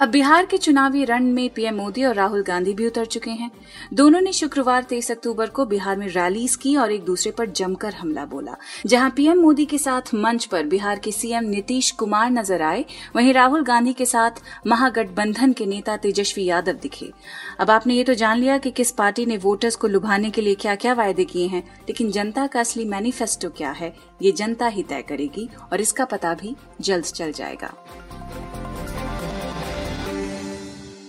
अब 0.00 0.08
बिहार 0.08 0.46
के 0.46 0.58
चुनावी 0.58 1.04
रण 1.04 1.24
में 1.24 1.48
पीएम 1.54 1.74
मोदी 1.74 2.04
और 2.04 2.14
राहुल 2.14 2.42
गांधी 2.42 2.72
भी 2.74 2.86
उतर 2.86 3.06
चुके 3.06 3.30
हैं। 3.30 3.50
दोनों 3.94 4.20
ने 4.20 4.32
शुक्रवार 4.32 4.82
तेईस 4.82 5.10
अक्टूबर 5.10 5.48
को 5.48 5.64
बिहार 5.66 5.96
में 5.96 6.06
रैलीज 6.08 6.54
की 6.56 6.74
और 6.76 6.92
एक 6.92 7.04
दूसरे 7.04 7.32
पर 7.32 7.50
जमकर 7.50 7.94
हमला 7.94 8.24
बोला। 8.24 8.56
जहाँ 8.86 9.10
पीएम 9.16 9.40
मोदी 9.40 9.64
के 9.64 9.78
साथ 9.78 10.14
मंच 10.14 10.44
पर 10.44 10.66
बिहार 10.66 10.98
के 10.98 11.12
सीएम 11.12 11.44
नीतीश 11.44 11.90
कुमार 11.90 12.30
नज़र 12.30 12.62
आए, 12.62 12.84
वहीं 13.16 13.34
राहुल 13.34 13.64
गांधी 13.64 13.92
के 13.92 14.06
साथ 14.06 14.40
महागठबंधन 14.66 15.52
के 15.52 15.66
नेता 15.66 15.96
तेजस्वी 15.96 16.44
यादव 16.44 16.78
दिखे। 16.82 17.12
अब 17.60 17.70
आपने 17.70 17.94
ये 17.94 18.04
तो 18.04 18.14
जान 18.14 18.38
लिया 18.38 18.56
कि 18.58 18.70
किस 18.70 18.90
पार्टी 18.92 19.26
ने 19.26 19.36
वोटर्स 19.36 19.76
को 19.76 19.88
लुभाने 19.88 20.30
के 20.30 20.42
लिए 20.42 20.54
क्या 20.54 20.74
क्या 20.76 20.92
वायदे 20.92 21.24
किए 21.24 21.46
हैं, 21.46 21.62
लेकिन 21.88 22.10
जनता 22.10 22.46
का 22.46 22.60
असली 22.60 22.84
मैनिफेस्टो 22.86 23.50
क्या 23.50 23.70
है, 23.70 23.94
ये 24.22 24.32
जनता 24.32 24.66
ही 24.68 24.82
तय 24.82 25.02
करेगी 25.02 25.48
और 25.72 25.80
इसका 25.80 26.04
पता 26.06 26.34
भी 26.34 26.56
जल्द 26.80 27.04
चल 27.06 27.32
जाएगा। 27.32 27.74